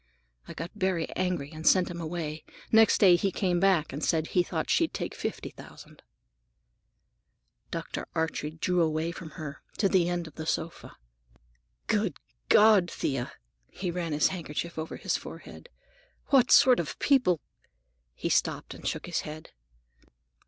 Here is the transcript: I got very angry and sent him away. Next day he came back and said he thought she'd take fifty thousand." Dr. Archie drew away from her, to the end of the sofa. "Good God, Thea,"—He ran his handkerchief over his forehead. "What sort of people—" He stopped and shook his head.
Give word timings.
I 0.47 0.55
got 0.55 0.71
very 0.73 1.07
angry 1.09 1.51
and 1.51 1.67
sent 1.67 1.91
him 1.91 2.01
away. 2.01 2.43
Next 2.71 2.97
day 2.97 3.15
he 3.15 3.31
came 3.31 3.59
back 3.59 3.93
and 3.93 4.03
said 4.03 4.29
he 4.29 4.41
thought 4.41 4.67
she'd 4.67 4.95
take 4.95 5.13
fifty 5.13 5.51
thousand." 5.51 6.01
Dr. 7.69 8.07
Archie 8.15 8.57
drew 8.57 8.81
away 8.81 9.11
from 9.11 9.29
her, 9.37 9.61
to 9.77 9.87
the 9.87 10.09
end 10.09 10.25
of 10.25 10.33
the 10.33 10.47
sofa. 10.47 10.95
"Good 11.85 12.15
God, 12.49 12.89
Thea,"—He 12.89 13.91
ran 13.91 14.11
his 14.13 14.29
handkerchief 14.29 14.79
over 14.79 14.97
his 14.97 15.17
forehead. 15.17 15.69
"What 16.29 16.51
sort 16.51 16.79
of 16.79 16.97
people—" 16.97 17.39
He 18.15 18.29
stopped 18.29 18.73
and 18.73 18.87
shook 18.87 19.05
his 19.05 19.19
head. 19.21 19.51